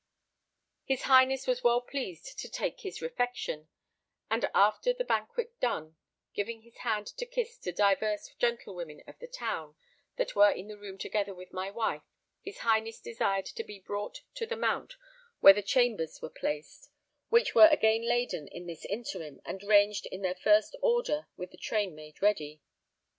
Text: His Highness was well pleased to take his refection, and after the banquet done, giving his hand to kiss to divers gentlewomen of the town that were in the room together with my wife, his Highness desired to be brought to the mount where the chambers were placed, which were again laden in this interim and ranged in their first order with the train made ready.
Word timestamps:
His 0.83 1.03
Highness 1.03 1.45
was 1.45 1.63
well 1.63 1.79
pleased 1.79 2.39
to 2.39 2.49
take 2.49 2.79
his 2.79 3.03
refection, 3.03 3.67
and 4.31 4.49
after 4.51 4.93
the 4.93 5.03
banquet 5.03 5.59
done, 5.59 5.95
giving 6.33 6.63
his 6.63 6.77
hand 6.77 7.05
to 7.05 7.23
kiss 7.27 7.55
to 7.59 7.71
divers 7.71 8.33
gentlewomen 8.39 9.03
of 9.05 9.19
the 9.19 9.27
town 9.27 9.75
that 10.15 10.35
were 10.35 10.49
in 10.49 10.69
the 10.69 10.77
room 10.79 10.97
together 10.97 11.35
with 11.35 11.53
my 11.53 11.69
wife, 11.69 12.01
his 12.41 12.61
Highness 12.61 12.99
desired 12.99 13.45
to 13.45 13.63
be 13.63 13.77
brought 13.77 14.21
to 14.33 14.47
the 14.47 14.57
mount 14.57 14.95
where 15.39 15.53
the 15.53 15.61
chambers 15.61 16.19
were 16.19 16.31
placed, 16.31 16.89
which 17.29 17.53
were 17.53 17.67
again 17.67 18.01
laden 18.01 18.47
in 18.47 18.65
this 18.65 18.85
interim 18.85 19.39
and 19.45 19.61
ranged 19.61 20.07
in 20.07 20.23
their 20.23 20.33
first 20.33 20.75
order 20.81 21.27
with 21.37 21.51
the 21.51 21.57
train 21.57 21.93
made 21.93 22.23
ready. 22.23 22.59